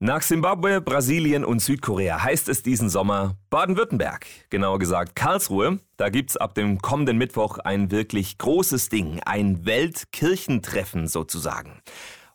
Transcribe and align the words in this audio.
Nach 0.00 0.22
Simbabwe, 0.22 0.80
Brasilien 0.80 1.44
und 1.44 1.58
Südkorea 1.58 2.22
heißt 2.22 2.48
es 2.48 2.62
diesen 2.62 2.88
Sommer 2.88 3.34
Baden-Württemberg. 3.50 4.26
Genauer 4.48 4.78
gesagt 4.78 5.16
Karlsruhe. 5.16 5.80
Da 5.96 6.08
gibt's 6.08 6.36
ab 6.36 6.54
dem 6.54 6.80
kommenden 6.80 7.18
Mittwoch 7.18 7.58
ein 7.58 7.90
wirklich 7.90 8.38
großes 8.38 8.90
Ding. 8.90 9.18
Ein 9.26 9.66
Weltkirchentreffen 9.66 11.08
sozusagen. 11.08 11.82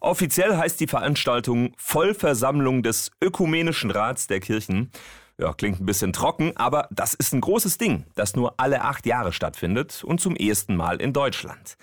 Offiziell 0.02 0.57
heißt 0.57 0.78
die 0.81 0.88
Veranstaltung 0.88 1.71
Vollversammlung 1.78 2.84
des 2.84 3.12
Ökumenischen 3.23 3.91
Rats 3.91 4.27
der 4.27 4.41
Kirchen. 4.41 4.91
Ja, 5.38 5.54
klingt 5.54 5.80
ein 5.80 5.86
bisschen 5.86 6.11
trocken, 6.11 6.52
aber 6.57 6.89
das 6.91 7.14
ist 7.14 7.34
ein 7.34 7.39
großes 7.39 7.77
Ding, 7.77 8.04
das 8.16 8.36
nur 8.36 8.55
alle 8.57 8.82
acht 8.82 9.05
Jahre 9.05 9.32
stattfindet 9.32 10.04
und 10.04 10.20
zum 10.20 10.36
ersten 10.36 10.75
Mal 10.75 11.00
in 11.00 11.14
Deutschland. 11.14 11.77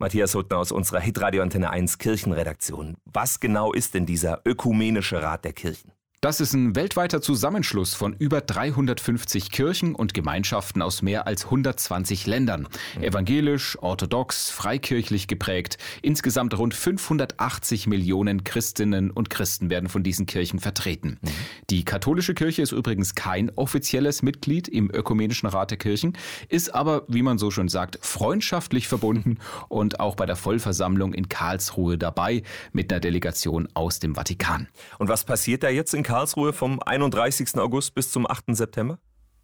Matthias 0.00 0.34
Huttner 0.34 0.56
aus 0.56 0.72
unserer 0.72 0.98
Hitradio 0.98 1.42
Antenne 1.42 1.68
1 1.68 1.98
Kirchenredaktion. 1.98 2.96
Was 3.04 3.38
genau 3.38 3.74
ist 3.74 3.92
denn 3.92 4.06
dieser 4.06 4.40
Ökumenische 4.46 5.22
Rat 5.22 5.44
der 5.44 5.52
Kirchen? 5.52 5.92
Das 6.22 6.38
ist 6.38 6.52
ein 6.52 6.76
weltweiter 6.76 7.22
Zusammenschluss 7.22 7.94
von 7.94 8.12
über 8.12 8.42
350 8.42 9.50
Kirchen 9.50 9.94
und 9.94 10.12
Gemeinschaften 10.12 10.82
aus 10.82 11.00
mehr 11.00 11.26
als 11.26 11.46
120 11.46 12.26
Ländern. 12.26 12.68
Evangelisch, 13.00 13.78
orthodox, 13.80 14.50
freikirchlich 14.50 15.28
geprägt. 15.28 15.78
Insgesamt 16.02 16.58
rund 16.58 16.74
580 16.74 17.86
Millionen 17.86 18.44
Christinnen 18.44 19.10
und 19.10 19.30
Christen 19.30 19.70
werden 19.70 19.88
von 19.88 20.02
diesen 20.02 20.26
Kirchen 20.26 20.60
vertreten. 20.60 21.16
Mhm. 21.22 21.28
Die 21.70 21.86
katholische 21.86 22.34
Kirche 22.34 22.60
ist 22.60 22.72
übrigens 22.72 23.14
kein 23.14 23.48
offizielles 23.56 24.20
Mitglied 24.20 24.68
im 24.68 24.90
Ökumenischen 24.94 25.48
Rat 25.48 25.70
der 25.70 25.78
Kirchen, 25.78 26.18
ist 26.50 26.74
aber, 26.74 27.04
wie 27.08 27.22
man 27.22 27.38
so 27.38 27.50
schön 27.50 27.68
sagt, 27.68 27.98
freundschaftlich 28.02 28.88
verbunden 28.88 29.38
und 29.70 30.00
auch 30.00 30.16
bei 30.16 30.26
der 30.26 30.36
Vollversammlung 30.36 31.14
in 31.14 31.30
Karlsruhe 31.30 31.96
dabei 31.96 32.42
mit 32.74 32.92
einer 32.92 33.00
Delegation 33.00 33.68
aus 33.72 34.00
dem 34.00 34.16
Vatikan. 34.16 34.68
Und 34.98 35.08
was 35.08 35.24
passiert 35.24 35.62
da 35.62 35.70
jetzt 35.70 35.94
in 35.94 36.09
Karlsruhe 36.10 36.52
vom 36.52 36.80
31. 36.84 37.56
August 37.58 37.94
bis 37.94 38.10
zum 38.10 38.28
8. 38.28 38.46
September? 38.48 38.98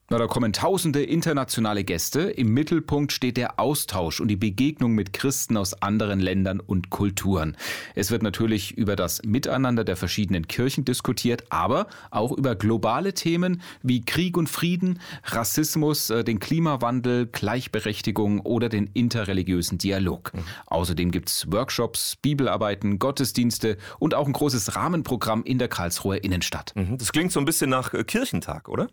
Na, 0.08 0.18
da 0.18 0.28
kommen 0.28 0.52
tausende 0.52 1.02
internationale 1.02 1.82
Gäste. 1.82 2.20
Im 2.20 2.54
Mittelpunkt 2.54 3.10
steht 3.10 3.36
der 3.36 3.58
Austausch 3.58 4.20
und 4.20 4.28
die 4.28 4.36
Begegnung 4.36 4.92
mit 4.92 5.12
Christen 5.12 5.56
aus 5.56 5.82
anderen 5.82 6.20
Ländern 6.20 6.60
und 6.60 6.90
Kulturen. 6.90 7.56
Es 7.96 8.12
wird 8.12 8.22
natürlich 8.22 8.78
über 8.78 8.94
das 8.94 9.22
Miteinander 9.24 9.82
der 9.82 9.96
verschiedenen 9.96 10.46
Kirchen 10.46 10.84
diskutiert, 10.84 11.46
aber 11.50 11.88
auch 12.12 12.30
über 12.30 12.54
globale 12.54 13.14
Themen 13.14 13.62
wie 13.82 14.04
Krieg 14.04 14.36
und 14.36 14.48
Frieden, 14.48 15.00
Rassismus, 15.24 16.10
äh, 16.10 16.22
den 16.22 16.38
Klimawandel, 16.38 17.26
Gleichberechtigung 17.26 18.38
oder 18.42 18.68
den 18.68 18.88
interreligiösen 18.94 19.78
Dialog. 19.78 20.32
Mhm. 20.32 20.44
Außerdem 20.66 21.10
gibt's 21.10 21.50
Workshops, 21.50 22.14
Bibelarbeiten, 22.14 23.00
Gottesdienste 23.00 23.76
und 23.98 24.14
auch 24.14 24.28
ein 24.28 24.34
großes 24.34 24.76
Rahmenprogramm 24.76 25.42
in 25.42 25.58
der 25.58 25.66
Karlsruher 25.66 26.22
Innenstadt. 26.22 26.74
Mhm. 26.76 26.96
Das 26.96 27.10
klingt 27.10 27.32
so 27.32 27.40
ein 27.40 27.44
bisschen 27.44 27.70
nach 27.70 27.92
äh, 27.92 28.04
Kirchentag, 28.04 28.68
oder? 28.68 28.86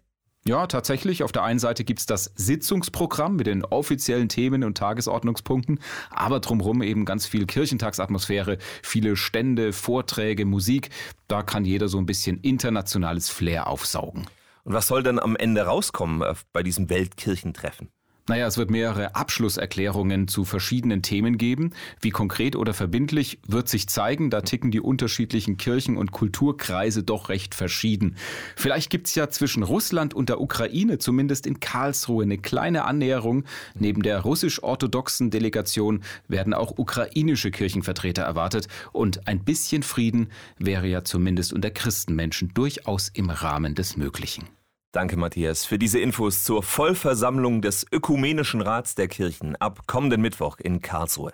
Ja, 0.46 0.68
tatsächlich. 0.68 1.24
Auf 1.24 1.32
der 1.32 1.44
einen 1.44 1.60
Seite 1.60 1.86
gibt's 1.86 2.06
das 2.06 2.34
Sitzungsprogramm 2.36 3.38
mit 3.38 3.48
den 3.48 3.64
offiziellen 3.64 4.28
Themen 4.28 4.66
und 4.66 4.78
Tagesordnungspunkten, 4.78 5.80
aber 6.10 6.42
drumherum 6.42 6.82
eben 6.82 7.06
ganz 7.06 7.26
viel 7.26 7.46
Kirchentagsatmosphäre, 7.46 8.58
viele 8.82 9.16
Stände, 9.16 9.72
Vorträge, 9.72 10.46
Musik. 10.46 10.90
Da 11.30 11.44
kann 11.44 11.64
jeder 11.64 11.88
so 11.88 11.98
ein 11.98 12.06
bisschen 12.06 12.40
internationales 12.42 13.30
Flair 13.30 13.68
aufsaugen. 13.68 14.28
Und 14.66 14.74
was 14.74 14.88
soll 14.88 15.02
dann 15.02 15.20
am 15.20 15.38
Ende 15.38 15.62
rauskommen 15.62 16.22
äh, 16.22 16.36
bei 16.52 16.62
diesem 16.62 16.90
Weltkirchentreffen? 16.90 17.90
Naja, 18.30 18.48
es 18.48 18.58
wird 18.58 18.72
mehrere 18.72 19.16
Abschlusserklärungen 19.16 20.30
zu 20.30 20.46
verschiedenen 20.46 21.02
Themen 21.02 21.38
geben. 21.38 21.72
Wie 22.00 22.12
konkret 22.12 22.56
oder 22.56 22.74
verbindlich 22.74 23.40
wird 23.46 23.68
sich 23.68 23.90
zeigen, 23.90 24.30
da 24.30 24.40
ticken 24.40 24.72
die 24.72 24.80
unterschiedlichen 24.80 25.58
Kirchen- 25.58 25.98
und 25.98 26.14
Kulturkreise 26.14 27.04
doch 27.04 27.28
recht 27.28 27.54
verschieden. 27.54 28.16
Vielleicht 28.56 28.90
gibt's 28.90 29.14
ja 29.16 29.30
zwischen 29.30 29.62
Russland 29.62 30.14
und 30.14 30.30
der 30.30 30.40
Ukraine, 30.40 31.00
zumindest 31.00 31.46
in 31.46 31.60
Karlsruhe, 31.60 32.24
eine 32.24 32.38
kleine 32.38 32.86
Annäherung. 32.86 33.44
Neben 33.78 34.04
der 34.04 34.22
russisch-orthodoxen 34.22 35.30
Delegation 35.30 36.02
werden 36.30 36.54
auch 36.54 36.78
ukrainische 36.78 37.52
Kirchenvertreter 37.52 38.24
erwartet. 38.24 38.70
Und 38.94 39.28
ein 39.28 39.44
bisschen 39.44 39.84
Frieden 39.84 40.30
wäre 40.58 40.88
ja 40.88 41.04
zumindest 41.04 41.52
unter 41.52 41.72
Christenmenschen 41.72 42.54
durchaus 42.54 43.10
im 43.10 43.30
Rahmen 43.30 43.76
des 43.76 43.98
Möglichen. 43.98 44.48
Danke, 44.94 45.18
Matthias, 45.18 45.66
für 45.66 45.80
diese 45.80 46.00
Infos 46.00 46.44
zur 46.44 46.62
Vollversammlung 46.62 47.64
des 47.64 47.84
Ökumenischen 47.92 48.62
Rats 48.62 48.94
der 48.94 49.08
Kirchen 49.08 49.56
ab 49.56 49.88
kommenden 49.88 50.22
Mittwoch 50.22 50.60
in 50.60 50.82
Karlsruhe. 50.82 51.34